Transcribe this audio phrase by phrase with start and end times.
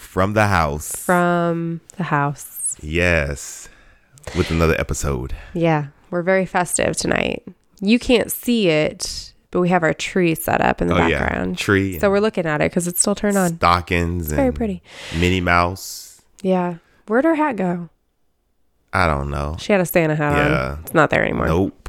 [0.00, 0.96] from the house.
[0.96, 2.76] From the house.
[2.80, 3.68] Yes.
[4.36, 5.34] With another episode.
[5.54, 5.88] Yeah.
[6.10, 7.46] We're very festive tonight.
[7.80, 11.52] You can't see it, but we have our tree set up in the oh, background.
[11.52, 11.64] Yeah.
[11.64, 11.98] Tree.
[11.98, 13.56] So we're looking at it because it's still turned on.
[13.56, 14.26] Stockings.
[14.26, 14.82] It's very pretty.
[15.18, 16.22] Minnie Mouse.
[16.42, 16.76] Yeah.
[17.06, 17.88] Where'd her hat go?
[18.92, 19.56] I don't know.
[19.60, 20.72] She had a Santa hat yeah.
[20.72, 20.80] on.
[20.80, 21.46] It's not there anymore.
[21.46, 21.88] Nope.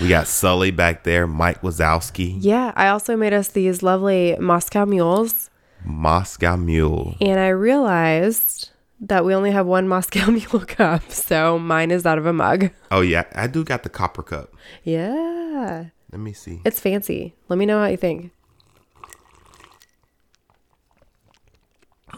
[0.00, 2.36] We got Sully back there, Mike Wazowski.
[2.40, 5.50] Yeah, I also made us these lovely Moscow mules.
[5.84, 7.16] Moscow mule.
[7.20, 12.18] And I realized that we only have one Moscow mule cup, so mine is out
[12.18, 12.70] of a mug.
[12.90, 14.54] Oh yeah, I do got the copper cup.
[14.82, 15.86] Yeah.
[16.12, 16.60] Let me see.
[16.64, 17.34] It's fancy.
[17.48, 18.30] Let me know what you think.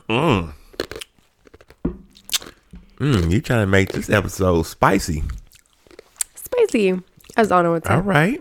[0.08, 0.52] Mmm.
[2.98, 5.22] Mm, you trying to make this episode spicy.
[6.34, 7.00] Spicy,
[7.36, 7.94] as Anna would say.
[7.94, 8.40] All right.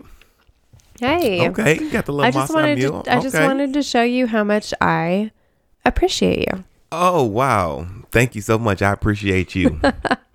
[1.00, 1.48] Hey.
[1.48, 3.02] Okay, you got the little I just wanted mule.
[3.02, 5.30] To, I just wanted to show you how much I
[5.84, 6.64] appreciate you.
[6.90, 7.86] Oh wow!
[8.10, 8.82] Thank you so much.
[8.82, 9.80] I appreciate you.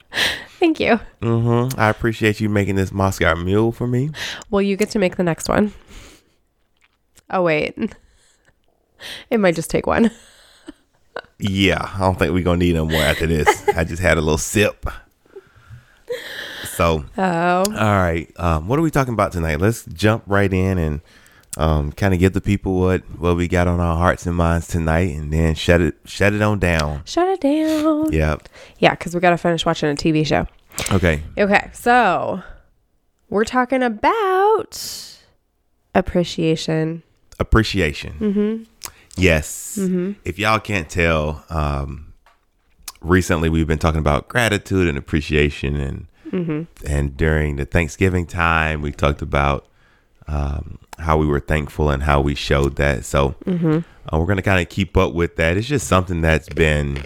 [0.60, 1.00] Thank you.
[1.22, 1.80] Mm-hmm.
[1.80, 4.12] I appreciate you making this Moscow Mule for me.
[4.50, 5.74] Well, you get to make the next one.
[7.30, 7.78] Oh wait,
[9.30, 10.12] it might just take one.
[11.40, 13.68] Yeah, I don't think we're gonna need no more after this.
[13.76, 14.86] I just had a little sip.
[16.74, 18.32] So, oh, all right.
[18.38, 19.60] Um, what are we talking about tonight?
[19.60, 21.02] Let's jump right in and
[21.58, 24.68] um, kind of give the people what what we got on our hearts and minds
[24.68, 27.04] tonight, and then shut it shut it on down.
[27.06, 28.12] Shut it down.
[28.12, 28.50] Yep.
[28.80, 30.48] Yeah, because we got to finish watching a TV show.
[30.92, 31.22] Okay.
[31.38, 32.42] Okay, so
[33.30, 35.20] we're talking about
[35.94, 37.04] appreciation.
[37.40, 38.14] Appreciation.
[38.20, 38.64] Mm-hmm.
[39.16, 39.78] Yes.
[39.80, 40.14] Mm-hmm.
[40.26, 42.14] If y'all can't tell, um,
[43.02, 46.64] recently we've been talking about gratitude and appreciation, and mm-hmm.
[46.86, 49.68] and during the Thanksgiving time, we talked about
[50.28, 53.06] um, how we were thankful and how we showed that.
[53.06, 53.80] So mm-hmm.
[54.12, 55.58] uh, we're gonna kind of keep up with that.
[55.58, 57.06] It's just something that's been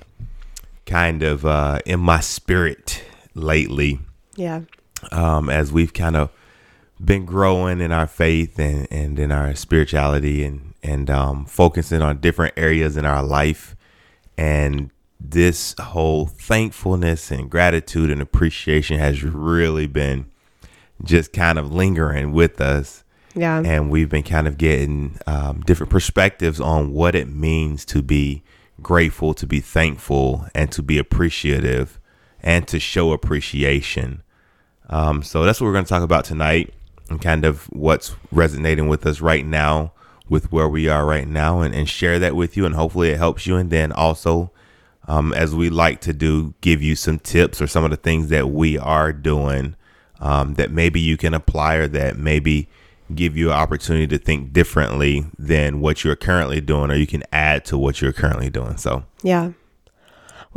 [0.86, 3.04] kind of uh, in my spirit
[3.36, 4.00] lately.
[4.36, 4.62] Yeah.
[5.12, 6.32] Um, as we've kind of
[7.04, 12.20] been growing in our faith and, and in our spirituality and and um, focusing on
[12.20, 13.76] different areas in our life.
[14.38, 20.28] And this whole thankfulness and gratitude and appreciation has really been
[21.04, 23.04] just kind of lingering with us.
[23.36, 23.62] Yeah.
[23.64, 28.44] And we've been kind of getting um, different perspectives on what it means to be
[28.82, 32.00] grateful, to be thankful, and to be appreciative
[32.42, 34.24] and to show appreciation.
[34.90, 36.74] Um, so that's what we're going to talk about tonight
[37.10, 39.94] and kind of what's resonating with us right now
[40.30, 42.66] with where we are right now and, and share that with you.
[42.66, 43.56] And hopefully it helps you.
[43.56, 44.52] And then also,
[45.08, 48.30] um, as we like to do, give you some tips or some of the things
[48.30, 49.76] that we are doing
[50.20, 52.68] um, that maybe you can apply or that maybe
[53.14, 57.24] give you an opportunity to think differently than what you're currently doing or you can
[57.32, 58.76] add to what you're currently doing.
[58.78, 59.52] So, yeah.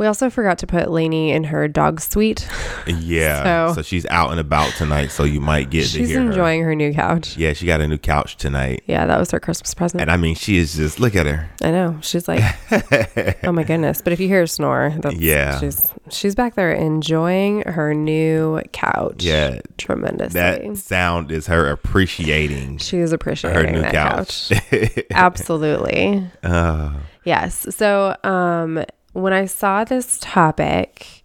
[0.01, 2.49] We also forgot to put Lainey in her dog suite.
[2.87, 3.67] Yeah.
[3.67, 6.61] so, so, she's out and about tonight, so you might get she's to hear enjoying
[6.61, 6.69] her.
[6.69, 7.37] her new couch.
[7.37, 8.81] Yeah, she got a new couch tonight.
[8.87, 10.01] Yeah, that was her Christmas present.
[10.01, 11.51] And I mean, she is just look at her.
[11.61, 11.99] I know.
[12.01, 12.41] She's like,
[13.43, 14.01] oh my goodness.
[14.01, 18.59] But if you hear her snore, that's, yeah, she's she's back there enjoying her new
[18.71, 19.23] couch.
[19.23, 20.33] Yeah, tremendously.
[20.33, 22.79] That sound is her appreciating.
[22.79, 24.49] She is appreciating her new couch.
[24.49, 25.05] couch.
[25.11, 26.27] Absolutely.
[26.41, 26.93] Uh.
[27.23, 27.67] Yes.
[27.75, 31.23] So, um when I saw this topic,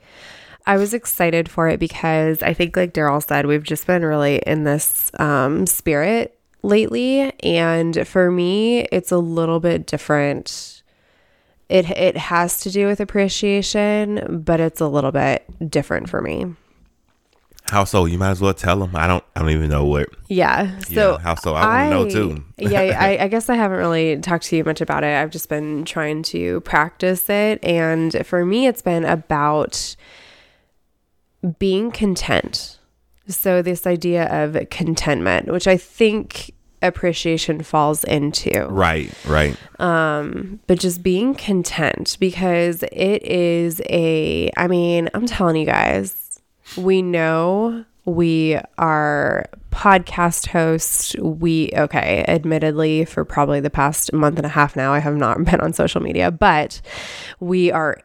[0.66, 4.42] I was excited for it because I think, like Daryl said, we've just been really
[4.46, 7.32] in this um, spirit lately.
[7.40, 10.82] And for me, it's a little bit different.
[11.68, 16.54] It, it has to do with appreciation, but it's a little bit different for me.
[17.68, 18.04] How so?
[18.04, 18.94] You might as well tell them.
[18.94, 19.24] I don't.
[19.34, 20.08] I don't even know what.
[20.28, 20.78] Yeah.
[20.80, 21.54] So yeah, how so?
[21.54, 22.44] I to know too.
[22.58, 22.96] yeah.
[22.98, 25.16] I, I guess I haven't really talked to you much about it.
[25.16, 29.96] I've just been trying to practice it, and for me, it's been about
[31.58, 32.78] being content.
[33.28, 36.52] So this idea of contentment, which I think
[36.82, 38.66] appreciation falls into.
[38.68, 39.12] Right.
[39.26, 39.56] Right.
[39.80, 44.52] Um, but just being content because it is a.
[44.56, 46.25] I mean, I'm telling you guys
[46.76, 51.14] we know we are podcast hosts.
[51.18, 55.44] We, okay, admittedly, for probably the past month and a half now, I have not
[55.44, 56.80] been on social media, but
[57.40, 57.98] we are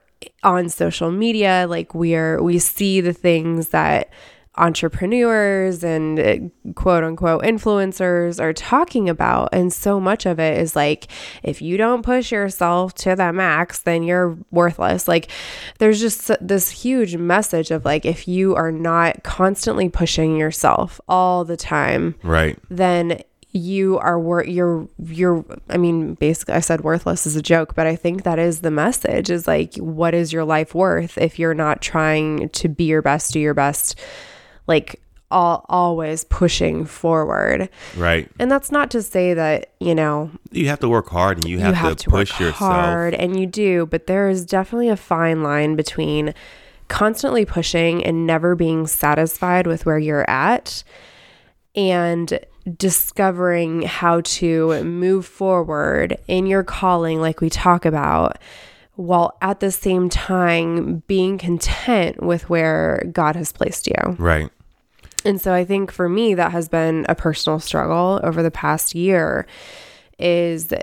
[0.43, 1.65] on social media.
[1.69, 4.09] Like we are, we see the things that
[4.57, 9.49] entrepreneurs and uh, quote unquote influencers are talking about.
[9.53, 11.07] And so much of it is like,
[11.43, 15.07] if you don't push yourself to the max, then you're worthless.
[15.07, 15.31] Like,
[15.79, 21.45] there's just this huge message of like, if you are not constantly pushing yourself all
[21.45, 23.21] the time, right, then
[23.53, 27.85] you are worth you're you're i mean basically i said worthless is a joke but
[27.85, 31.53] i think that is the message is like what is your life worth if you're
[31.53, 33.99] not trying to be your best do your best
[34.71, 35.01] like
[35.31, 37.69] all, always pushing forward.
[37.97, 38.29] Right.
[38.39, 41.59] And that's not to say that, you know, you have to work hard and you
[41.59, 42.57] have, you have to, to, push yourself.
[42.57, 46.33] hard and you do, but there is definitely a fine line between
[46.87, 50.83] constantly pushing and never being satisfied with where you're at
[51.75, 52.39] and
[52.77, 58.37] discovering how to move forward in your calling like we talk about
[58.95, 64.15] while at the same time being content with where God has placed you.
[64.17, 64.49] Right.
[65.25, 68.95] And so I think for me that has been a personal struggle over the past
[68.95, 69.45] year
[70.17, 70.73] is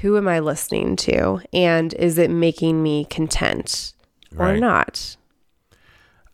[0.00, 3.92] who am I listening to and is it making me content
[4.32, 4.54] right.
[4.54, 5.16] or not?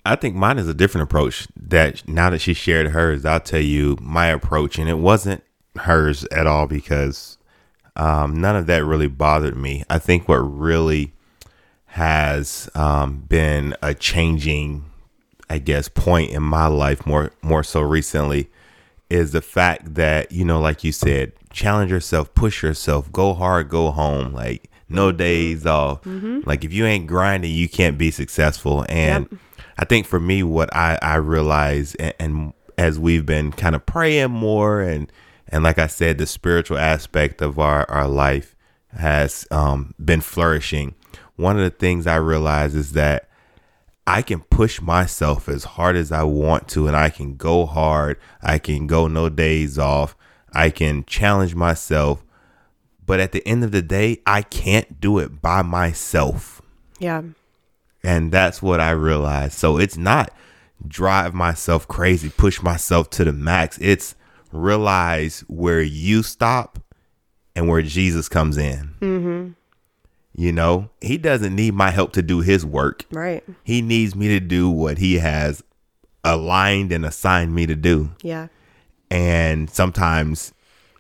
[0.07, 3.61] I think mine is a different approach that now that she shared hers, I'll tell
[3.61, 5.43] you my approach and it wasn't
[5.77, 7.39] hers at all because
[7.97, 9.85] um, none of that really bothered me.
[9.89, 11.15] I think what really
[11.87, 14.85] has um, been a changing,
[15.51, 18.51] I guess, point in my life more more so recently
[19.11, 23.69] is the fact that you know, like you said, challenge yourself, push yourself, go hard,
[23.69, 25.17] go home, like no mm-hmm.
[25.19, 26.03] days off.
[26.03, 26.41] Mm-hmm.
[26.47, 28.85] Like if you ain't grinding, you can't be successful.
[28.89, 29.41] And yep.
[29.79, 33.87] I think for me, what I I realize, and, and as we've been kind of
[33.87, 35.11] praying more and
[35.49, 38.57] and like I said, the spiritual aspect of our, our life
[38.97, 40.95] has um, been flourishing.
[41.37, 43.29] One of the things I realize is that
[44.07, 48.19] I can push myself as hard as I want to, and I can go hard.
[48.43, 50.17] I can go no days off.
[50.53, 52.23] I can challenge myself.
[53.07, 56.61] But at the end of the day, I can't do it by myself.
[56.99, 57.23] Yeah.
[58.03, 59.55] And that's what I realized.
[59.55, 60.31] So it's not
[60.87, 63.79] drive myself crazy, push myself to the max.
[63.81, 64.15] It's
[64.53, 66.79] realize where you stop
[67.57, 68.95] and where Jesus comes in.
[69.01, 69.53] Mm-hmm.
[70.37, 73.05] You know, he doesn't need my help to do his work.
[73.11, 73.45] Right.
[73.63, 75.63] He needs me to do what he has
[76.25, 78.11] aligned and assigned me to do.
[78.23, 78.49] Yeah.
[79.11, 80.53] And sometimes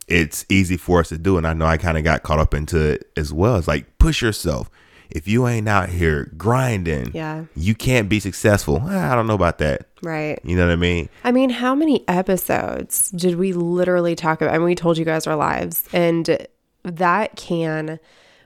[0.06, 1.36] it's easy for us to do.
[1.36, 3.56] And I know I kind of got caught up into it as well.
[3.56, 4.70] It's like push yourself
[5.10, 8.80] if you ain't out here grinding, yeah, you can't be successful.
[8.80, 9.86] I don't know about that.
[10.02, 10.38] Right.
[10.44, 11.08] You know what I mean?
[11.22, 14.54] I mean, how many episodes did we literally talk about?
[14.54, 16.46] I mean, we told you guys our lives, and
[16.82, 18.00] that can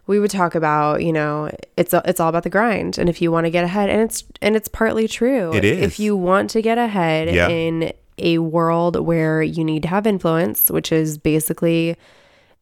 [0.08, 3.30] we would talk about you know it's it's all about the grind and if you
[3.30, 6.50] want to get ahead and it's and it's partly true it is if you want
[6.50, 7.46] to get ahead yeah.
[7.48, 11.96] in a world where you need to have influence which is basically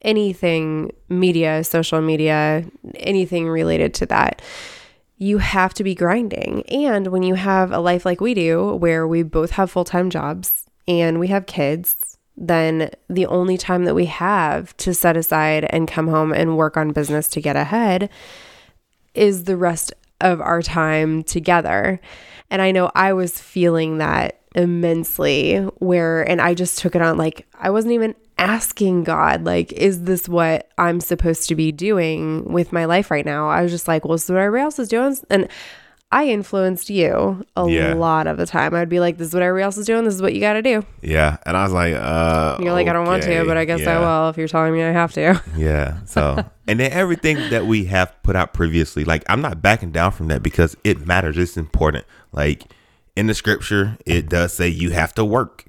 [0.02, 4.40] anything media, social media, anything related to that.
[5.18, 6.62] You have to be grinding.
[6.68, 10.10] And when you have a life like we do, where we both have full time
[10.10, 15.64] jobs and we have kids, then the only time that we have to set aside
[15.70, 18.10] and come home and work on business to get ahead
[19.14, 22.00] is the rest of our time together.
[22.50, 27.18] And I know I was feeling that immensely where and I just took it on
[27.18, 32.44] like I wasn't even asking God, like, is this what I'm supposed to be doing
[32.44, 33.48] with my life right now?
[33.48, 35.16] I was just like, well, this is what everybody else is doing.
[35.30, 35.48] And
[36.12, 37.94] I influenced you a Yeah.
[37.94, 38.74] lot of the time.
[38.74, 40.04] I'd be like, "This is what everybody else is doing.
[40.04, 41.36] This is what you got to do." Yeah.
[41.44, 43.98] And I was like, uh You're like, "I don't want to, but I guess I
[43.98, 45.98] will if you're telling me I have to." Yeah.
[46.04, 50.12] So, and then everything that we have put out previously, like I'm not backing down
[50.12, 51.36] from that because it matters.
[51.38, 52.04] It's important.
[52.32, 52.62] Like
[53.16, 55.64] in the scripture, it does say you have to work.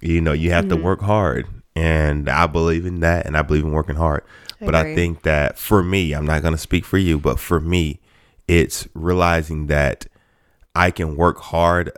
[0.00, 1.46] You know, you have to work hard.
[1.74, 4.22] And I believe in that and I believe in working hard.
[4.60, 7.58] but I think that for me, I'm not going to speak for you, but for
[7.60, 7.98] me,
[8.50, 10.06] it's realizing that
[10.74, 11.92] I can work hard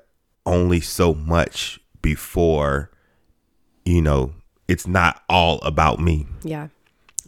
[0.45, 2.91] only so much before,
[3.87, 4.35] you know,
[4.69, 6.27] it's not all about me.
[6.43, 6.69] yeah.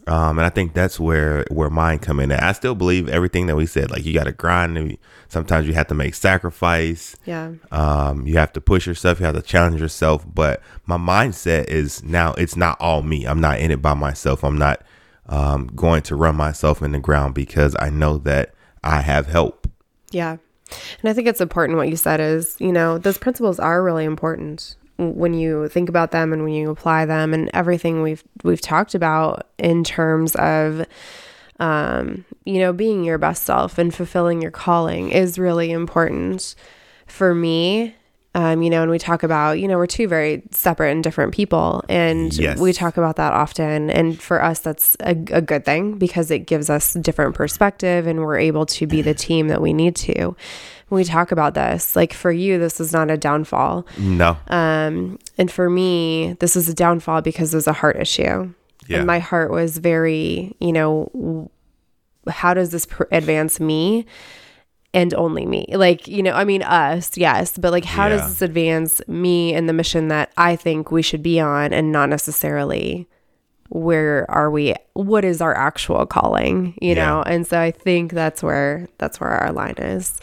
[0.07, 2.31] Um, and I think that's where where mine come in.
[2.31, 2.43] At.
[2.43, 3.89] I still believe everything that we said.
[3.89, 4.77] Like you got to grind.
[4.77, 7.15] and Sometimes you have to make sacrifice.
[7.25, 7.53] Yeah.
[7.71, 9.19] Um, you have to push yourself.
[9.19, 10.23] You have to challenge yourself.
[10.31, 13.25] But my mindset is now it's not all me.
[13.25, 14.43] I'm not in it by myself.
[14.43, 14.83] I'm not
[15.25, 18.53] um, going to run myself in the ground because I know that
[18.85, 19.67] I have help.
[20.11, 20.37] Yeah.
[21.01, 24.05] And I think it's important what you said is, you know, those principles are really
[24.05, 28.61] important when you think about them and when you apply them and everything we've we've
[28.61, 30.85] talked about in terms of
[31.59, 36.55] um, you know, being your best self and fulfilling your calling is really important
[37.07, 37.95] for me.
[38.35, 41.33] Um, you know, and we talk about, you know, we're two very separate and different
[41.33, 42.59] people, and Yes.
[42.59, 43.89] we talk about that often.
[43.89, 48.19] And for us, that's a, a good thing because it gives us different perspective, and
[48.19, 50.35] we're able to be the team that we need to.
[50.89, 54.37] When we talk about this, like for you, this is not a downfall, No.
[54.49, 58.53] um, and for me, this is a downfall because it was a heart issue.
[58.87, 58.97] Yeah.
[58.97, 61.49] And my heart was very, you know, w-
[62.27, 64.05] how does this pr- advance me
[64.95, 65.65] and only me?
[65.73, 68.17] Like, you know, I mean, us, yes, but like, how Yeah.
[68.17, 71.91] does this advance me and the mission that I think we should be on and
[71.91, 73.07] not necessarily
[73.69, 77.05] where are we what is our actual calling you Yeah.
[77.07, 80.21] know and so i think that's where that's where our line is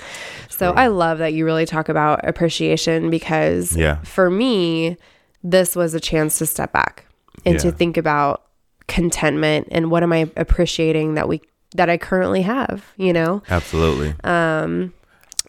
[0.49, 3.97] so i love that you really talk about appreciation because Yeah.
[4.05, 4.97] for me
[5.43, 7.05] this was a chance to step back
[7.45, 8.45] and to think about
[8.87, 11.41] contentment and what am i appreciating that we
[11.75, 14.15] that i currently have you know Absolutely.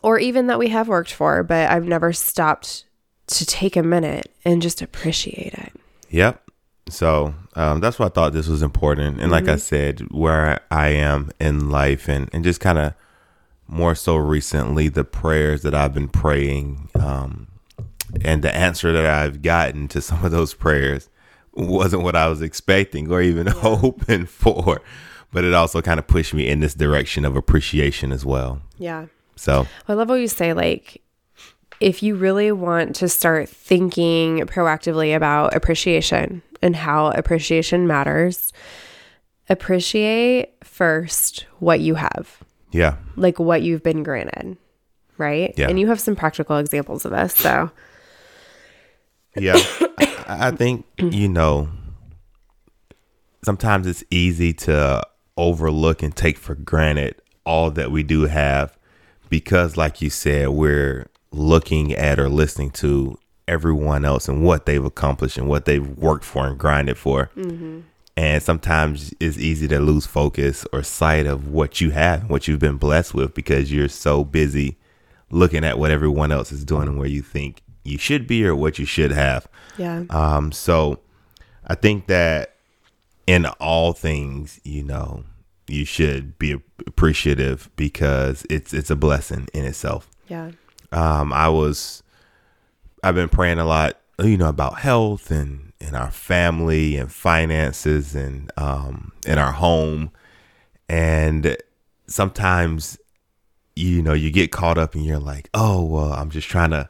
[0.01, 2.85] or even that we have worked for but i've never stopped
[3.27, 5.73] to take a minute and just appreciate it
[6.13, 6.43] Yep.
[6.89, 9.19] So um, that's why I thought this was important.
[9.19, 12.93] And like I said, where I am in life and, and just kind of
[13.67, 17.47] more so recently, the prayers that I've been praying um,
[18.23, 21.09] and the answer that I've gotten to some of those prayers
[21.53, 24.81] wasn't what I was expecting or even hoping for.
[25.33, 28.61] But it also kind of pushed me in this direction of appreciation as well.
[28.77, 31.01] yeah So, I love what you say, like,
[31.79, 38.53] if you really want to start thinking proactively about appreciation and how appreciation matters,
[39.49, 42.95] appreciate first what you have, yeah.
[43.17, 44.55] like what you've been granted,
[45.17, 45.53] right?
[45.57, 45.67] Yeah.
[45.67, 47.33] And you have some practical examples of this.
[47.33, 47.71] So,
[49.35, 49.57] Yeah,
[50.27, 51.69] I, I think you know.
[53.43, 55.03] Sometimes it's easy to
[55.37, 58.77] overlook and take for granted all that we do have,
[59.29, 64.85] because, like you said, we're looking at or listening to everyone else and what they've
[64.85, 67.29] accomplished and what they've worked for and grinded for.
[68.15, 72.59] And sometimes it's easy to lose focus or sight of what you have, what you've
[72.59, 74.77] been blessed with, because you're so busy
[75.31, 78.55] looking at what everyone else is doing and where you think you should be or
[78.55, 79.47] what you should have.
[79.77, 80.03] yeah.
[80.11, 80.99] Um, so
[81.65, 82.52] I think that
[83.27, 85.23] in all things, you know,
[85.67, 86.53] you should be
[86.85, 90.09] appreciative because it's it's a blessing in itself.
[90.27, 90.51] Yeah.
[90.91, 92.03] Um, I was
[93.03, 98.15] I've been praying a lot, you know, about health and and our family and finances
[98.15, 100.11] and um in our home.
[100.89, 101.57] And
[102.07, 102.97] sometimes
[103.75, 106.89] you know, you get caught up and you're like, "Oh, well, I'm just trying to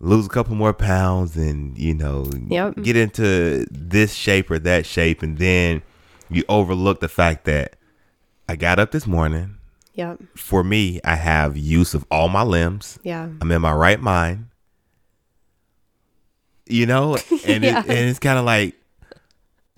[0.00, 2.82] lose a couple more pounds and, you know, Yep.
[2.82, 5.82] get into this shape or that shape." And then
[6.30, 7.76] you overlook the fact that
[8.48, 9.54] I got up this morning.
[9.94, 10.16] Yeah.
[10.34, 12.98] For me, I have use of all my limbs.
[13.02, 13.28] Yeah.
[13.40, 14.46] I'm in my right mind.
[16.66, 17.80] You know, and Yeah.
[17.80, 18.74] it, and it's kind of like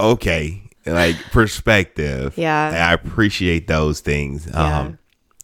[0.01, 2.37] okay, like perspective.
[2.37, 2.89] Yeah.
[2.89, 4.53] I appreciate those things.
[4.55, 4.99] Um,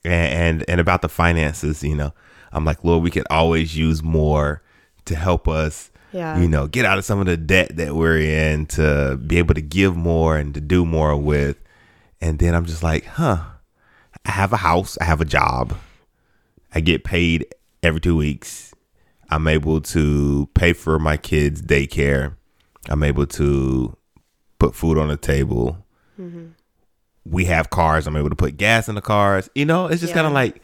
[0.05, 2.13] and, and and about the finances, you know,
[2.53, 4.63] I'm like, Lord, we could always use more
[5.07, 5.91] to help us.
[6.13, 6.39] Yeah.
[6.39, 9.55] You know, get out of some of the debt that we're in to be able
[9.55, 11.57] to give more and to do more with.
[12.21, 13.43] And then I'm just like, huh,
[14.25, 15.75] I have a house, I have a job,
[16.73, 17.47] I get paid
[17.83, 18.73] every two weeks.
[19.29, 22.35] I'm able to pay for my kids' daycare.
[22.89, 23.97] I'm able to
[24.59, 25.85] put food on the table.
[26.21, 26.47] Mm-hmm.
[27.25, 28.07] We have cars.
[28.07, 29.49] I'm able to put gas in the cars.
[29.55, 30.17] You know, it's just Yeah.
[30.17, 30.63] kind of like,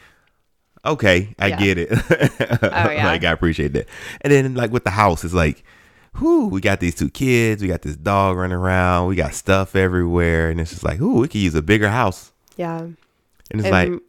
[0.84, 1.58] okay, I Yeah.
[1.58, 1.88] get it.
[2.62, 3.06] Oh, yeah.
[3.06, 3.86] like I appreciate that.
[4.22, 5.62] And then like with the house, it's like,
[6.20, 9.76] whoo, we got these two kids, we got this dog running around, we got stuff
[9.76, 12.32] everywhere, and it's just like, ooh, we could use a bigger house.
[12.56, 12.78] Yeah.
[12.80, 12.96] And
[13.52, 14.02] it's And like,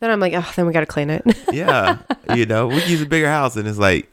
[0.00, 1.22] then I'm like, oh, then we got to clean it.
[1.52, 1.98] yeah,
[2.34, 4.08] you know, we use a bigger house, and it's like,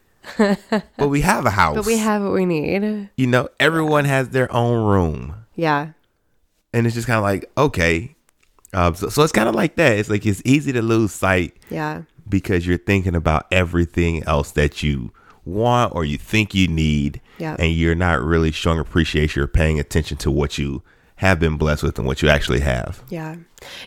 [0.97, 1.75] but we have a house.
[1.75, 3.09] but we have what we need.
[3.17, 5.33] you know, everyone has their own room.
[5.55, 5.89] Yeah.
[6.73, 8.15] and it's just kind of like okay
[8.73, 11.55] um, so, so it's kind of like that it's like it's easy to lose sight
[11.69, 12.03] Yeah.
[12.27, 15.11] because you're thinking about everything else that you
[15.45, 17.55] want or you think you need Yeah.
[17.57, 20.83] and you're not really showing appreciation or paying attention to what you
[21.15, 23.35] have been blessed with and what you actually have Yeah.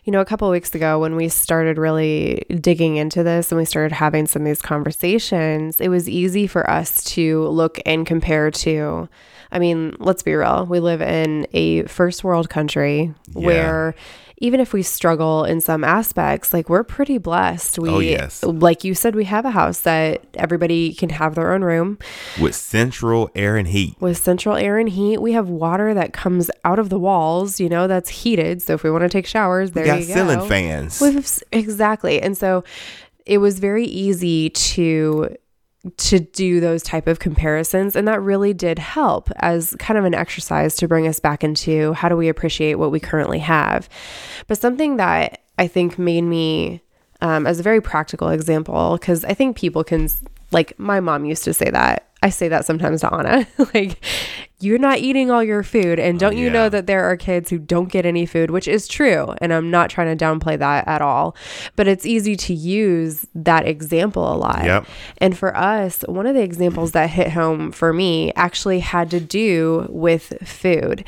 [0.04, 3.58] You know, a couple of weeks ago when we started really digging into this and
[3.58, 8.06] we started having some of these conversations, it was easy for us to look and
[8.06, 9.08] compare to.
[9.52, 10.66] I mean, let's be real.
[10.66, 13.46] We live in a first world country Yeah.
[13.46, 13.94] where
[14.38, 17.78] even if we struggle in some aspects, like we're pretty blessed.
[17.78, 18.42] We Oh, yes.
[18.42, 21.98] like you said we have a house that everybody can have their own room
[22.40, 25.18] with central air and heat with central air and heat.
[25.22, 28.62] We have water that comes out of the walls, you know, that's heated.
[28.62, 30.46] So if we want to take showers, there we got you ceiling go.
[30.48, 32.20] fans With, exactly.
[32.20, 32.64] And so
[33.26, 35.36] it was very easy to
[35.96, 37.96] to do those type of comparisons.
[37.96, 41.92] And that really did help as kind of an exercise to bring us back into
[41.94, 43.88] how do we appreciate what we currently have.
[44.46, 46.80] But something that i think made me
[47.20, 50.08] um, as a very practical example because i think people can
[50.52, 52.08] like my mom used to say that.
[52.22, 53.46] I say that sometimes to anna.
[53.74, 54.04] Like
[54.62, 57.58] you're not eating all your food and don't you know that there are kids who
[57.58, 61.02] don't get any food which is true and i'm not trying to downplay that at
[61.02, 61.34] all.
[61.76, 64.64] But it's easy to use that example a lot.
[64.64, 64.86] Yep.
[65.18, 69.20] and for us one of the examples that hit home for me actually had to
[69.20, 71.04] do with food.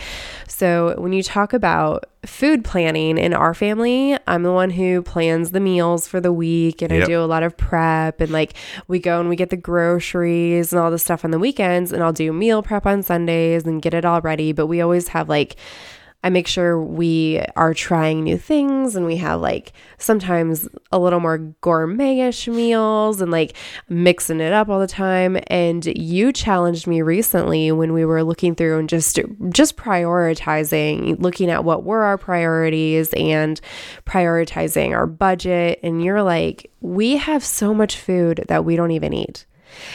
[0.48, 5.50] So when you talk about food planning in our family i'm the one who plans
[5.50, 8.54] the meals for the week and i do a lot of prep and like
[8.88, 12.02] we go and we get the groceries and all the stuff on the weekends and
[12.02, 15.28] i'll do meal prep on sundays and get it all ready but we always have
[15.28, 15.56] like
[16.24, 21.20] I make sure we are trying new things and we have like sometimes a little
[21.20, 23.54] more gourmetish meals and like
[23.90, 25.36] mixing it up all the time.
[25.48, 31.50] And you challenged me recently when we were looking through and just just prioritizing, looking
[31.50, 33.60] at what were our priorities and
[34.06, 35.78] prioritizing our budget.
[35.82, 39.44] And you're like, we have so much food that we don't even eat.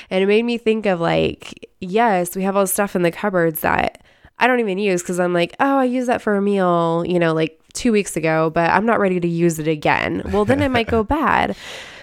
[0.09, 3.11] And it made me think of like, yes, we have all this stuff in the
[3.11, 4.03] cupboards that
[4.39, 7.19] I don't even use because I'm like, oh, I used that for a meal, you
[7.19, 10.21] know, like two weeks ago, but I'm not ready to use it again.
[10.31, 11.55] Well, then it might go bad,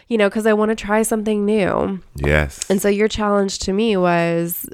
[0.09, 2.01] you know, because I want to try something new.
[2.15, 4.69] yes And so your challenge to me was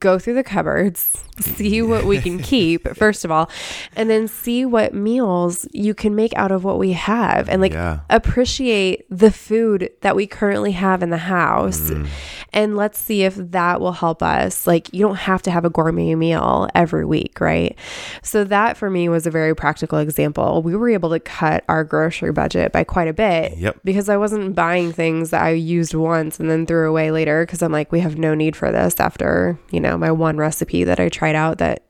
[0.00, 3.48] go through the cupboards, see what we can keep, first of all,
[3.94, 7.72] and then see what meals you can make out of what we have and like
[7.72, 8.00] Yeah.
[8.10, 11.90] appreciate the food that we currently have in the house.
[11.90, 12.06] Mm.
[12.52, 14.66] And let's see if that will help us.
[14.66, 17.76] Like, you don't have to have a gourmet meal every week, right?
[18.22, 20.62] So, that for me was a very practical example.
[20.62, 23.80] We were able to cut our grocery budget by quite a bit Yep.
[23.84, 27.62] because I wasn't buying things that I used once and then threw away later because
[27.62, 30.98] I'm like, we have no need for this after, you know, my one recipe that
[30.98, 31.84] I tried out that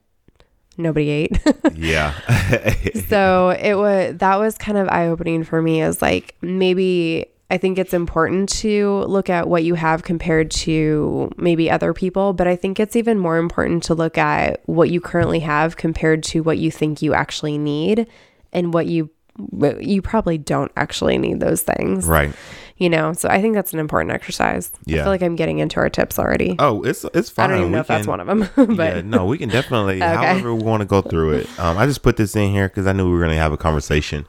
[0.77, 1.39] nobody ate.
[1.77, 2.13] yeah
[3.09, 7.59] so it was that was kind of eye opening for me as like maybe I
[7.59, 12.49] think it's important to look at what you have compared to maybe other people, but
[12.49, 16.43] I think it's even more important to look at what you currently have compared to
[16.43, 18.09] what you think you actually need
[18.53, 19.11] and what you
[19.79, 22.07] you probably don't actually need those things.
[22.07, 22.35] right
[22.79, 24.71] You know, so I think that's an important exercise.
[24.85, 25.01] Yeah.
[25.01, 26.57] I feel like I'm getting into our tips already.
[26.59, 28.97] oh it's it's fine I don't even know We if that's one of them, but
[28.97, 30.15] yeah, no, we can definitely, Okay.
[30.15, 31.59] however we want to go through it.
[31.59, 33.53] Um, I just put this in here because I knew we were going to have
[33.53, 34.27] a conversation,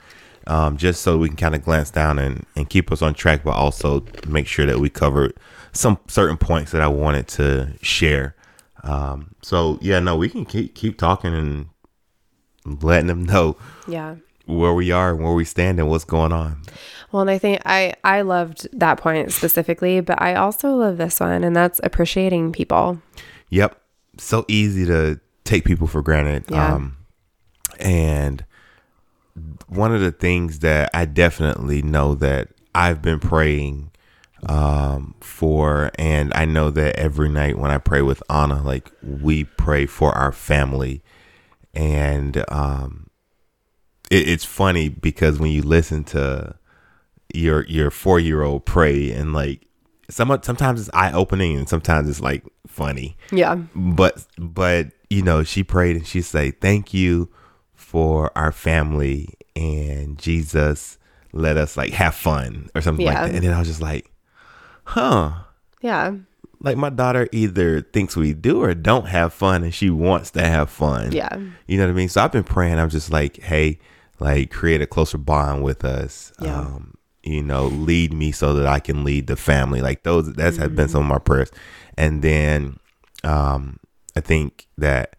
[0.47, 3.43] um, just so we can kind of glance down and, and keep us on track,
[3.43, 5.33] but also make sure that we covered
[5.73, 8.33] some certain points that I wanted to share.
[8.83, 11.67] Um, so yeah, no, we can keep keep talking and
[12.81, 13.57] letting them know
[13.89, 14.15] yeah.
[14.47, 16.61] Where we are and where we stand and what's going on.
[17.11, 21.19] Well, and I think I I loved that point specifically, but I also love this
[21.19, 23.01] one, and that's appreciating people.
[23.49, 23.79] Yep.
[24.17, 26.45] So easy to take people for granted.
[26.49, 26.75] Yeah.
[26.75, 26.97] Um,
[27.79, 28.43] and
[29.67, 33.91] one of the things that I definitely know that I've been praying
[34.47, 39.43] um, for, and I know that every night when I pray with Anna, like we
[39.43, 41.01] pray for our family.
[41.73, 43.06] And um,
[44.11, 46.55] it, it's funny because when you listen to
[47.33, 49.67] your your four year old pray and like
[50.09, 53.55] some sometimes it's eye opening and sometimes it's like funny Yeah.
[53.75, 57.29] but but you know she prayed and she say thank you
[57.73, 60.97] for our family and jesus
[61.33, 63.13] let us like have fun or something Yeah.
[63.23, 63.35] like that.
[63.35, 64.09] And then I was just like,
[64.85, 65.31] huh.
[65.81, 66.15] Yeah.
[66.59, 70.41] Like my daughter either thinks we do or don't have fun and she wants to
[70.41, 71.11] have fun.
[71.11, 71.37] Yeah.
[71.67, 72.09] You know what I mean?
[72.09, 72.79] So I've been praying.
[72.79, 73.77] I'm just like, hey,
[74.19, 76.31] like create a closer bond with us.
[76.41, 76.59] Yeah.
[76.59, 79.81] Um, you know, lead me so that I can lead the family.
[79.81, 80.75] Like those that's have Mm-hmm.
[80.75, 81.51] been some of my prayers.
[81.97, 82.79] And then
[83.23, 83.79] um
[84.15, 85.15] I think that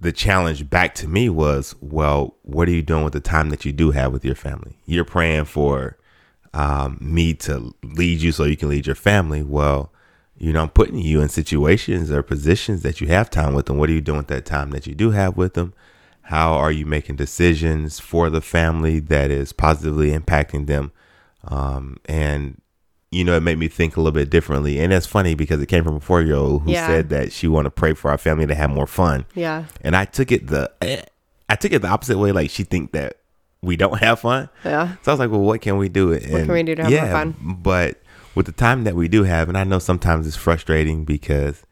[0.00, 3.64] the challenge back to me was, well, what are you doing with the time that
[3.64, 4.76] you do have with your family?
[4.84, 5.96] You're praying for
[6.52, 9.42] um, me to lead you so you can lead your family.
[9.44, 9.92] Well,
[10.36, 13.78] you know, I'm putting you in situations or positions that you have time with them.
[13.78, 15.72] What are you doing with that time that you do have with them?
[16.22, 20.92] How are you making decisions for the family that is positively impacting them?
[21.44, 22.60] Um, and
[23.10, 24.80] you know, it made me think a little bit differently.
[24.80, 26.86] And that's funny because it came from a four year old who Yeah.
[26.86, 29.26] said that she wanted to pray for our family to have more fun.
[29.34, 29.64] Yeah.
[29.82, 30.70] And I took it the
[31.50, 32.32] I took it the opposite way.
[32.32, 33.18] Like she think that
[33.60, 34.48] we don't have fun.
[34.64, 34.94] Yeah.
[35.02, 36.12] So I was like, well, what can we do?
[36.14, 37.58] And, can we do to have more fun?
[37.62, 38.00] But
[38.34, 41.62] with the time that we do have, and I know sometimes it's frustrating because,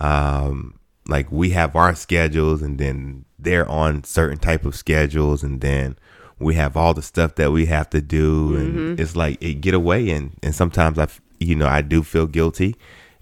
[0.00, 0.74] um,
[1.08, 5.96] like we have our schedules, and then they're on certain type of schedules, and then
[6.38, 9.02] we have all the stuff that we have to do, and Mm-hmm.
[9.02, 12.76] it's like it get away, and and sometimes I, you know, I do feel guilty.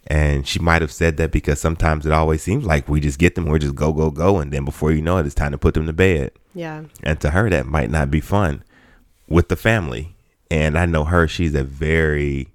[0.06, 3.36] And she might have said that because sometimes it always seems like we just get
[3.36, 4.38] them, we're just go, go, go.
[4.38, 6.32] And then before you know it, it's time to put them to bed.
[6.52, 6.84] Yeah.
[7.04, 8.64] And to her, that might not be fun
[9.28, 10.16] with the family.
[10.50, 12.48] And I know her, she's a very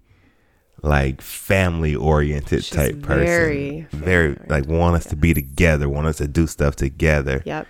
[0.86, 3.26] like family oriented type person.
[3.26, 7.42] very very like want us to be together, want us to do stuff together.
[7.46, 7.68] Yep.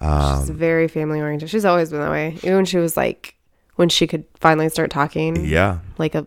[0.00, 1.48] Um, She's very family oriented.
[1.48, 2.34] She's always been that way.
[2.42, 3.34] Even when she was like,
[3.76, 5.78] when she could finally start talking, Yeah.
[5.96, 6.26] like a,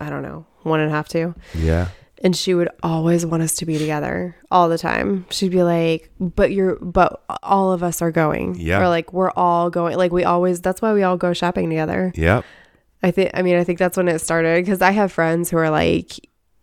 [0.00, 1.34] I don't know, one and a half, two.
[1.54, 1.88] Yeah.
[2.22, 5.24] And she would always want us to be together all the time.
[5.30, 8.56] She'd be like, but you're, but all of us are going.
[8.58, 8.80] Yeah.
[8.82, 9.96] Or like, we're all going.
[9.96, 12.12] Like, we always, that's why we all go shopping together.
[12.16, 12.44] Yep.
[13.02, 15.56] I think, I mean, I think that's when it started because I have friends who
[15.56, 16.18] are like,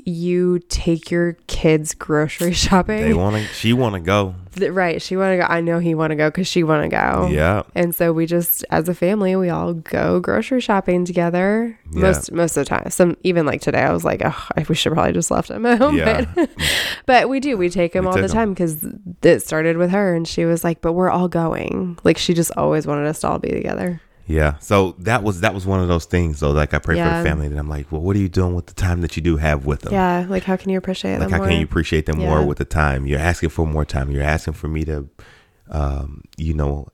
[0.05, 3.01] you take your kids grocery shopping.
[3.01, 4.35] They want to, she want to go.
[4.57, 5.01] Right.
[5.01, 5.51] She want to go.
[5.51, 7.27] I know he want to go because she want to go.
[7.29, 7.63] Yeah.
[7.73, 11.77] And so we just, as a family, we all go grocery shopping together.
[11.91, 12.01] Yeah.
[12.01, 12.89] Most most of the time.
[12.89, 15.65] Some even like today, I was like, oh, I, we should probably just left him
[15.65, 15.97] at home.
[15.97, 16.25] Yeah.
[16.35, 16.49] But,
[17.05, 17.57] but we do.
[17.57, 18.85] We take him We all took the time because
[19.23, 22.51] it started with her, and she was like, "But we're all going." Like she just
[22.55, 24.01] always wanted us to all be together.
[24.27, 24.57] Yeah.
[24.59, 26.39] So that was, that was one of those things.
[26.39, 26.51] though.
[26.51, 28.65] like I pray for the family and I'm like, well, what are you doing with
[28.65, 29.93] the time that you do have with them?
[29.93, 30.25] Yeah.
[30.27, 31.47] Like how can you appreciate like them how more?
[31.47, 34.53] can you appreciate them more with the time you're asking for more time you're asking
[34.53, 35.07] for me to
[35.69, 36.87] um you know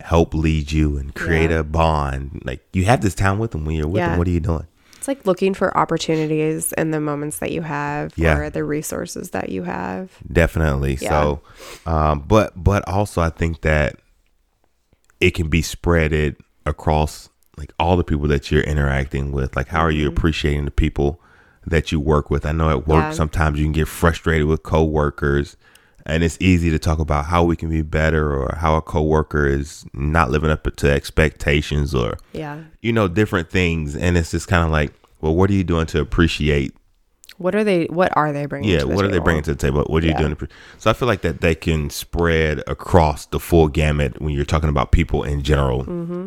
[0.00, 1.58] help lead you and create Yeah.
[1.60, 4.10] a bond like you have this time with them when you're with Yeah.
[4.10, 4.66] them what are you doing
[4.96, 8.36] It's like looking for opportunities in the moments that you have Yeah.
[8.38, 10.10] or the resources that you have.
[10.30, 11.08] definitely Yeah.
[11.10, 11.40] so
[11.86, 13.96] um but but also i think that
[15.20, 19.80] it can be spreaded across like all the people that you're interacting with like how
[19.80, 21.20] are you appreciating the people
[21.66, 23.10] that you work with i know at work Yeah.
[23.12, 25.56] sometimes you can get frustrated with coworkers
[26.06, 29.46] and it's easy to talk about how we can be better or how a coworker
[29.46, 32.58] is not living up to expectations or Yeah.
[32.82, 35.86] you know different things and it's just kind of like well what are you doing
[35.86, 36.74] to appreciate
[37.38, 37.84] What are they?
[37.86, 38.70] What are they bringing?
[38.70, 40.18] yeah to the what are they bringing to the table what are you Yeah.
[40.18, 40.48] doing to,
[40.78, 44.68] so i feel like that they can spread across the full gamut when you're talking
[44.70, 46.26] about people in general Mm-hmm.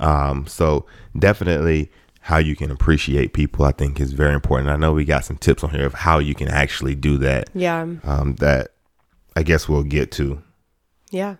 [0.00, 0.86] Um so
[1.18, 5.24] definitely how you can appreciate people i think is very important i know we got
[5.24, 7.82] some tips on here of how you can actually do that Yeah.
[8.04, 8.68] um that
[9.36, 10.42] i guess we'll get to
[11.10, 11.36] Yeah.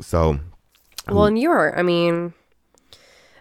[0.00, 0.38] so
[1.08, 2.34] Well, and you're, I mean,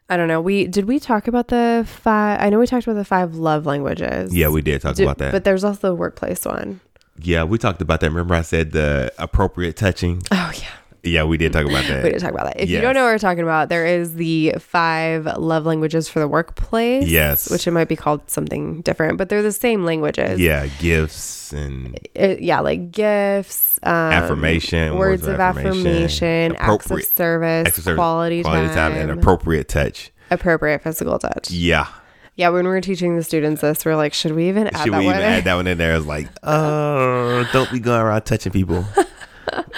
[0.09, 0.39] I don't know.
[0.39, 2.39] We did we talk about the five?
[2.41, 4.33] I know we talked about the five love languages.
[4.33, 6.79] yeah we did talk Did- about that But there's also the workplace one.
[7.21, 10.75] yeah we talked about that remember i said the appropriate touching Oh yeah,
[11.07, 12.59] yeah we did talk about that we did talk about that.
[12.61, 16.19] If you don't know what we're talking about, there is the five love languages for
[16.19, 17.07] the workplace.
[17.07, 17.49] Yes.
[17.49, 20.39] which it might be called something different, but they're the same languages.
[20.39, 27.15] yeah gifts and It- yeah, like gifts, um, affirmation words, of affirmation, acts of appropriate
[27.15, 31.49] service, exercise, quality, time, and appropriate touch appropriate physical touch.
[31.51, 31.87] yeah
[32.35, 34.83] Yeah, when we were teaching the students this, we are like, should we even add
[34.83, 35.15] should that we one?
[35.15, 38.83] even add that one in there it's like oh don't be going around touching people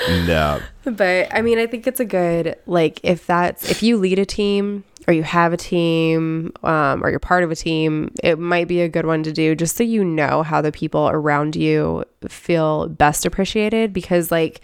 [0.07, 0.61] no.
[0.83, 4.25] But I mean, I think it's a good like if that's if you lead a
[4.25, 8.67] team or you have a team um, or you're part of a team, it might
[8.67, 12.03] be a good one to do just so you know how the people around you
[12.27, 14.61] feel best appreciated because like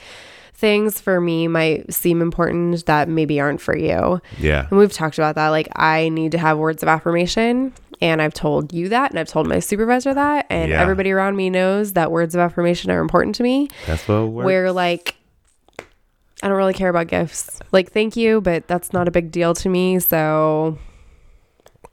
[0.55, 4.21] things for me might seem important that maybe aren't for you.
[4.39, 5.49] yeah And we've talked about that.
[5.49, 7.73] Like, I need to have words of affirmation.
[8.01, 9.11] And I've told you that.
[9.11, 10.45] And I've told my supervisor that.
[10.49, 10.81] And Yeah.
[10.81, 14.45] everybody around me knows that words of affirmation are important to me that's what works.
[14.45, 15.15] where like
[16.43, 17.59] I don't really care about gifts.
[17.71, 19.99] Like, thank you, but that's not a big deal to me.
[19.99, 20.77] So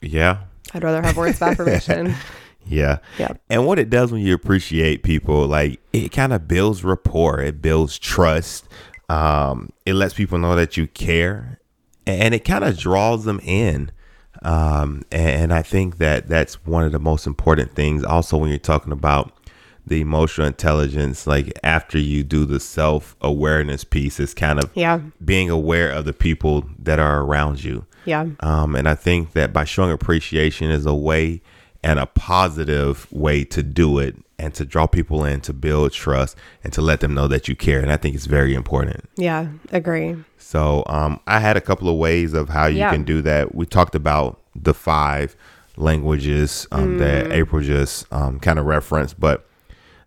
[0.00, 0.38] Yeah.
[0.74, 2.14] I'd rather have words of affirmation.
[2.66, 2.98] Yeah.
[3.50, 7.60] And what it does when you appreciate people, like it kind of builds rapport, it
[7.62, 8.66] builds trust.
[9.08, 11.60] Um, it lets people know that you care
[12.06, 13.90] and it kind of draws them in.
[14.42, 18.02] Um, and I think that that's one of the most important things.
[18.04, 19.32] Also, when you're talking about
[19.86, 25.00] the emotional intelligence, like after you do the self awareness piece, is kind of Yeah.
[25.24, 27.84] being aware of the people that are around you.
[28.04, 28.26] Yeah.
[28.40, 31.40] Um, and I think that by showing appreciation is a way
[31.82, 36.36] and a positive way to do it and to draw people in to build trust
[36.64, 37.80] and to let them know that you care.
[37.80, 39.08] And I think it's very important.
[39.16, 39.48] Yeah.
[39.70, 40.16] Agree.
[40.38, 42.90] So um, I had a couple of ways of how you Yeah.
[42.90, 43.54] can do that.
[43.54, 45.34] We talked about the five
[45.76, 47.32] languages um, that Mm.
[47.34, 49.46] April just um, kind of referenced, but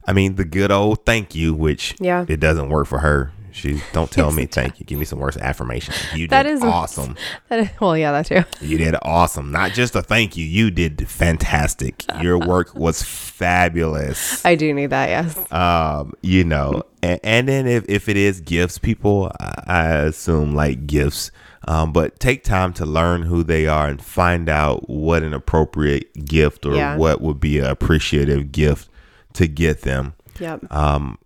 [0.07, 2.25] I mean the good old thank you, which Yeah.
[2.27, 3.31] it doesn't work for her.
[3.55, 4.85] She don't tell me thank you.
[4.85, 5.93] Give me some words of affirmation.
[6.13, 7.15] You That did is- awesome.
[7.49, 8.43] That is, well, yeah, that too.
[8.65, 9.49] You did awesome.
[9.51, 10.43] Not just a thank you.
[10.45, 12.03] You did fantastic.
[12.21, 14.45] Your work was fabulous.
[14.45, 15.09] I do need that.
[15.09, 15.51] Yes.
[15.51, 20.53] Um, you know, and, and then if, if it is gifts, people, I, I assume
[20.55, 21.31] like gifts.
[21.67, 26.13] Um, but take time to learn who they are and find out what an appropriate
[26.25, 26.95] gift or Yeah.
[26.97, 28.89] what would be an appreciative gift
[29.33, 30.13] to get them.
[30.39, 30.71] Yep.
[30.71, 31.17] Um,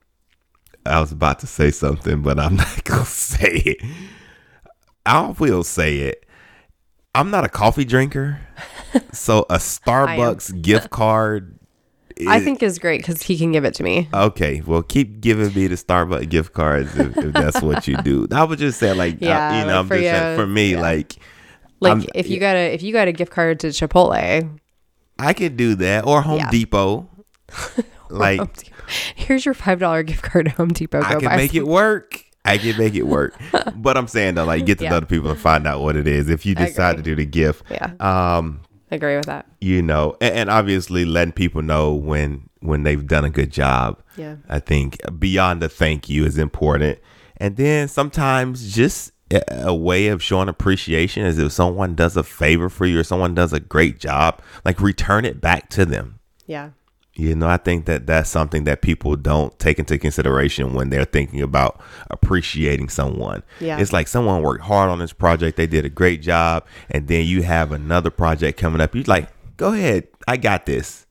[0.86, 3.78] I was about to say something, but I'm not gonna say it.
[5.06, 6.26] I will say it.
[7.15, 8.39] I'm not a coffee drinker,
[9.12, 11.56] so a Starbucks gift card.
[12.28, 14.10] I think is great because he can give it to me.
[14.13, 18.28] Okay, well, keep giving me the Starbucks gift cards if, if that's what you do.
[18.34, 20.46] I would just say, like, Yeah, I, you know, I'm for just saying, you, for
[20.46, 20.82] me, yeah.
[20.82, 21.15] like,
[21.80, 24.60] Like I'm- if you got a if you got a gift card to Chipotle,
[25.18, 26.50] I could do that or Home Yeah.
[26.52, 27.08] Depot.
[28.10, 28.76] like, Home Depot.
[29.15, 31.02] here's your five dollar gift card to Home Depot.
[31.02, 32.23] I can make some- it work.
[32.45, 33.34] I can make it work.
[33.75, 34.91] but I'm saying though, like, get to Yeah.
[34.91, 36.30] know the people and find out what it is.
[36.30, 39.45] If you decide to do the gift, Yeah, um, agree with that.
[39.60, 44.02] you know, and, and obviously letting people know when when they've done a good job.
[44.17, 44.38] Yeah.
[44.49, 46.99] I think beyond the thank you is important.
[47.38, 52.23] And then sometimes just a, a way of showing appreciation is if someone does a
[52.23, 56.19] favor for you or someone does a great job, like return it back to them.
[56.47, 56.71] Yeah.
[57.19, 61.03] You know, I think that that's something that people don't take into consideration when they're
[61.05, 63.43] thinking about appreciating someone.
[63.60, 63.77] Yeah.
[63.79, 67.25] It's like someone worked hard on this project, they did a great job, and then
[67.25, 68.95] you have another project coming up.
[68.95, 69.27] You're like,
[69.58, 71.05] go ahead, I got this.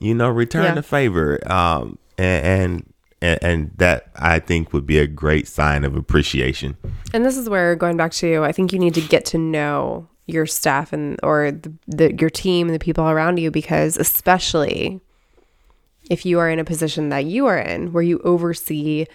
[0.00, 0.74] You know, return Yeah.
[0.74, 1.38] the favor.
[1.50, 2.84] Um, and,
[3.22, 6.76] and and that I think would be a great sign of appreciation.
[7.14, 10.06] And this is where going back to I think you need to get to know
[10.26, 15.00] your staff and or the, the your team and the people around you because especially
[16.10, 19.06] if you are in a position that you are in where you oversee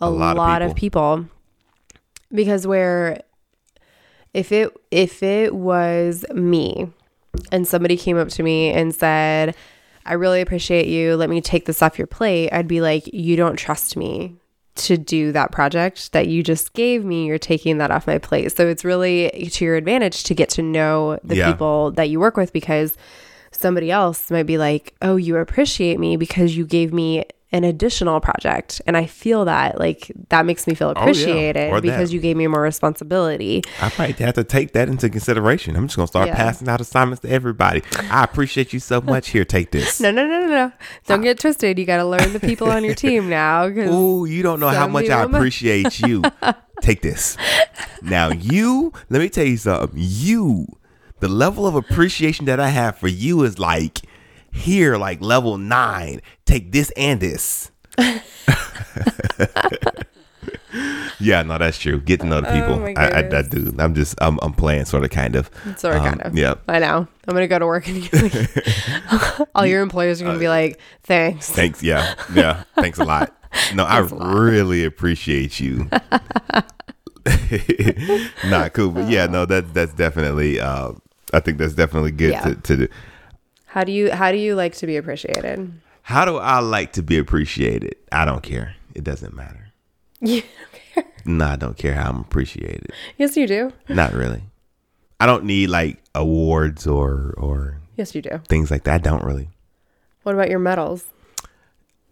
[0.00, 1.26] a, lot lot, of of, people.
[2.32, 3.20] because where
[4.32, 6.90] if it if it was me
[7.52, 9.54] and somebody came up to me and said
[10.06, 11.14] I really appreciate you.
[11.14, 12.48] Let me take this off your plate.
[12.52, 14.34] I'd be like, you don't trust me
[14.76, 17.26] to do that project that you just gave me.
[17.26, 18.50] You're taking that off my plate.
[18.56, 21.52] So it's really to your advantage to get to know the Yeah.
[21.52, 22.96] people that you work with because
[23.60, 28.20] somebody else might be like, oh, you appreciate me because you gave me an additional
[28.20, 28.80] project.
[28.86, 31.00] And I feel that like that makes me feel Oh, yeah.
[31.02, 31.82] appreciated that.
[31.82, 33.62] because you gave me more responsibility.
[33.80, 35.74] I might have to take that into consideration.
[35.74, 36.36] I'm just gonna start Yeah.
[36.36, 37.82] passing out assignments to everybody.
[38.08, 39.30] I appreciate you so much.
[39.30, 40.00] Here, take this.
[40.00, 40.72] No, no, no, no, no.
[41.08, 41.76] Don't get twisted.
[41.76, 43.66] You got to learn the people on your team now.
[43.66, 46.22] Ooh, you don't know how much I appreciate you.
[46.82, 47.36] Take this.
[48.00, 49.90] Now, you, let me tell you something.
[49.94, 50.66] You,
[51.20, 54.00] the level of appreciation that I have for you is like
[54.52, 56.20] here, like level nine.
[56.44, 57.70] Take this and this.
[61.18, 62.00] yeah, no, that's true.
[62.00, 62.74] Get to know the people.
[62.74, 63.74] Oh I, I, I do.
[63.78, 65.50] I'm just, I'm, I'm playing sort of, kind of.
[65.76, 66.36] Sort of, Um, kind of.
[66.36, 66.54] Yeah.
[66.68, 67.06] I know.
[67.28, 68.46] I'm gonna go to work and you're
[69.54, 71.82] all your employers are gonna be like, "Thanks." Thanks.
[71.82, 72.14] Yeah.
[72.34, 72.64] Yeah.
[72.76, 73.36] Thanks a lot.
[73.74, 75.88] No, I really appreciate you.
[78.46, 80.60] Not cool, but yeah, no, that that's definitely.
[80.60, 80.92] Uh,
[81.32, 82.42] I think that's definitely good Yeah.
[82.44, 82.88] to, to do.
[83.66, 85.72] How do you How do you like to be appreciated?
[86.02, 87.94] How do I like to be appreciated?
[88.10, 88.74] I don't care.
[88.94, 89.68] It doesn't matter.
[90.22, 91.04] You don't care.
[91.24, 92.90] No, I don't care how I'm appreciated.
[93.16, 93.72] Yes, you do.
[93.88, 94.42] Not really.
[95.20, 98.40] I don't need like awards or or Yes, you do.
[98.48, 98.94] things like that.
[98.94, 99.48] I don't really.
[100.24, 101.04] What about your medals?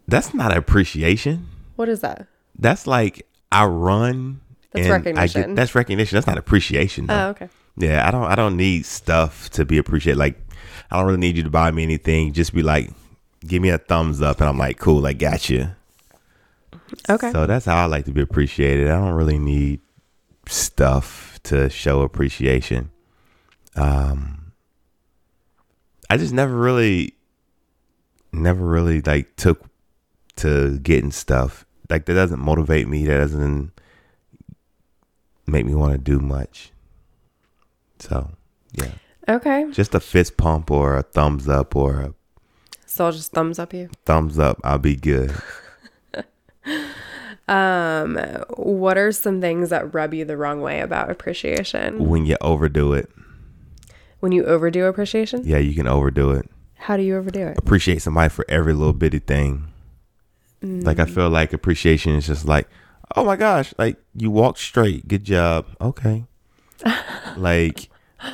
[0.06, 1.46] That's not appreciation.
[1.76, 2.26] What is that?
[2.58, 4.40] That's like I run.
[4.72, 5.42] That's and I recognition.
[5.42, 6.16] get, that's recognition.
[6.16, 7.06] That's not appreciation.
[7.06, 7.26] Though.
[7.26, 7.48] Oh, okay.
[7.78, 10.18] Yeah, I don't I don't need stuff to be appreciated.
[10.18, 10.40] Like
[10.90, 12.32] I don't really need you to buy me anything.
[12.32, 12.90] Just be like,
[13.46, 15.70] give me a thumbs up and I'm like, cool, I got you.
[17.08, 17.30] Okay.
[17.32, 18.88] So that's how I like to be appreciated.
[18.88, 19.80] I don't really need
[20.46, 22.90] stuff to show appreciation.
[23.76, 24.52] Um,
[26.10, 27.14] I just never really,
[28.32, 29.64] never really like took
[30.36, 31.64] to getting stuff.
[31.88, 33.06] Like that doesn't motivate me.
[33.06, 33.72] That doesn't
[35.46, 36.72] make me want to do much.
[37.98, 38.30] So
[38.72, 38.92] yeah,
[39.28, 39.66] Okay.
[39.72, 42.14] just a fist pump or a thumbs up or a
[42.86, 43.88] So I'll just thumbs up you.
[44.04, 44.60] thumbs up.
[44.64, 45.34] I'll be good.
[47.48, 48.18] Um,
[48.56, 52.06] what are some things that rub you the wrong way about appreciation?
[52.06, 53.08] When you overdo it,
[54.20, 55.42] When you overdo appreciation?
[55.46, 56.46] yeah, you can overdo it.
[56.76, 57.56] How do you overdo it?
[57.58, 59.68] appreciate somebody for every little bitty thing.
[60.62, 62.68] Like I feel like appreciation is just like,
[63.16, 66.24] oh my gosh, like you walked straight, good job, okay.
[67.36, 67.88] Like,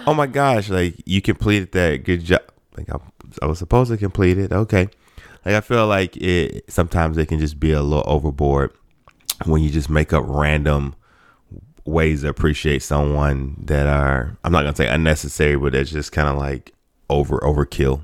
[0.06, 2.42] oh my gosh, like you completed that, good job.
[2.76, 2.98] Like I,
[3.42, 4.88] I was supposed to complete it, okay.
[5.44, 8.72] Like I feel like it sometimes it can just be a little overboard
[9.44, 10.94] when you just make up random
[11.84, 16.28] ways to appreciate someone that are I'm not gonna say unnecessary, but it's just kind
[16.28, 16.72] of like
[17.10, 18.02] over overkill.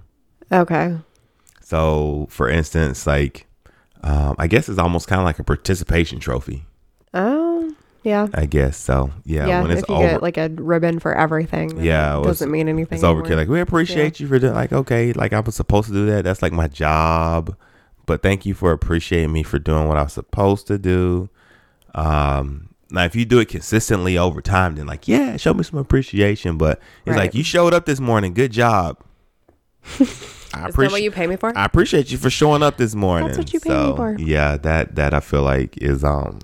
[0.52, 0.96] Okay.
[1.62, 3.46] So, for instance, like,
[4.02, 6.64] um, I guess it's almost kind of like a participation trophy.
[7.14, 7.49] Oh,
[8.02, 8.28] yeah.
[8.34, 9.10] I guess so.
[9.24, 9.62] Yeah, Yeah.
[9.62, 12.68] when it's if you over, get like a ribbon for everything, Yeah, it doesn't mean
[12.68, 12.96] anything.
[12.96, 13.36] it's overkill.
[13.36, 14.54] Like, we appreciate you for doing.
[14.54, 16.24] Like, okay, like I was supposed to do that.
[16.24, 17.56] That's like my job.
[18.06, 21.28] But thank you for appreciating me for doing what I was supposed to do.
[21.94, 25.78] Um, now, if you do it consistently over time, then like, yeah, show me some
[25.78, 26.58] appreciation.
[26.58, 27.16] But it's Right.
[27.24, 28.34] like you showed up this morning.
[28.34, 28.98] Good job.
[30.52, 31.56] I Is that what you pay me for?
[31.56, 33.28] I appreciate you for showing up this morning.
[33.28, 34.16] That's what you pay me for.
[34.18, 36.40] Yeah, that that I feel like is um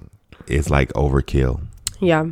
[0.49, 1.61] is like overkill.
[2.01, 2.27] yeah,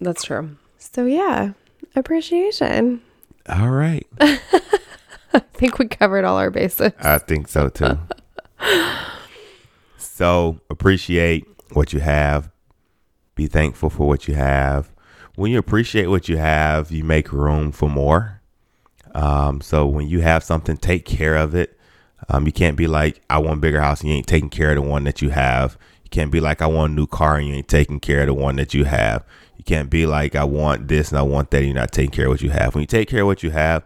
[0.00, 0.56] that's true.
[0.78, 1.52] So yeah,
[1.94, 3.02] appreciation.
[3.48, 4.06] All right.
[4.20, 6.92] I think we covered all our bases.
[6.98, 7.98] I think so too.
[9.98, 12.50] so appreciate what you have.
[13.34, 14.90] Be thankful for what you have.
[15.34, 18.40] When you appreciate what you have, you make room for more.
[19.14, 21.78] Um, so when you have something, take care of it.
[22.28, 24.70] Um, you can't be like, I want a bigger house and you ain't taking care
[24.70, 25.76] of the one that you have.
[26.16, 28.32] Can't be like, I want a new car and you ain't taking care of the
[28.32, 29.22] one that you have.
[29.58, 32.10] You can't be like, I want this and I want that and you're not taking
[32.10, 32.74] care of what you have.
[32.74, 33.84] When you take care of what you have,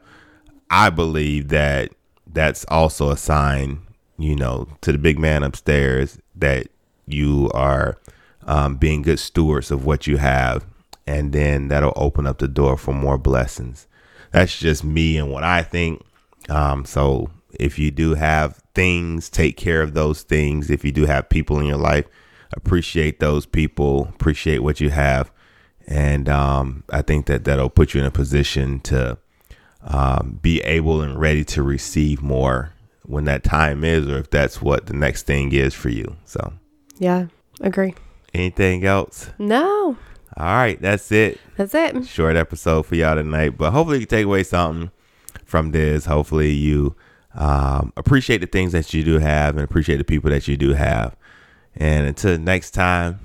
[0.71, 1.91] I believe that
[2.33, 3.81] that's also a sign,
[4.17, 6.69] you know, to the big man upstairs that
[7.05, 7.99] you are
[8.47, 10.65] um, being good stewards of what you have.
[11.09, 13.89] And then that'll open up the door for more blessings.
[14.31, 16.05] That's just me and what I think.
[16.49, 20.71] Um, so if you do have things, take care of those things.
[20.71, 22.07] If you do have people in your life,
[22.53, 25.31] appreciate those people, appreciate what you have.
[25.87, 29.19] And um, I think that that'll put you in a position to
[29.83, 32.73] um, be able and ready to receive more
[33.05, 36.17] when that time is, or if that's what the next thing is for you.
[36.25, 36.53] So,
[36.99, 37.27] Yeah,
[37.61, 37.95] agree.
[38.35, 39.31] anything else?
[39.39, 39.97] No,
[40.37, 41.41] All right, that's it.
[41.57, 42.07] that's it.
[42.07, 44.91] Short episode for y'all tonight, but hopefully you take away something
[45.45, 46.05] from this.
[46.05, 46.95] Hopefully you
[47.35, 50.75] um, appreciate the things that you do have and appreciate the people that you do
[50.75, 51.17] have.
[51.77, 53.19] And until next time,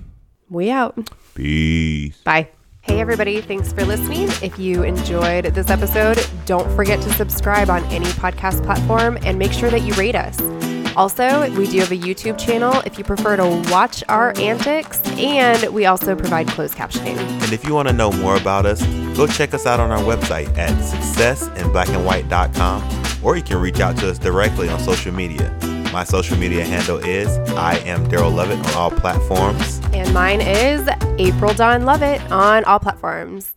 [0.49, 0.97] We out.
[1.34, 2.17] peace.
[2.23, 2.47] Bye.
[2.81, 3.41] Hey, everybody.
[3.41, 4.29] Thanks for listening.
[4.43, 9.51] If you enjoyed this episode, don't forget to subscribe on any podcast platform and make
[9.51, 10.39] sure that you rate us.
[10.95, 15.65] Also, we do have a YouTube channel if you prefer to watch our antics, and
[15.73, 17.17] we also provide closed captioning.
[17.17, 18.81] And if you want to know more about us,
[19.17, 24.08] go check us out on our website at successinblackandwhite.com or you can reach out to
[24.10, 25.51] us directly on social media.
[25.95, 29.79] My social media handle is I am Daryl Lovett on all platforms.
[29.93, 33.55] And mine is April Dawn Lovett on all platforms.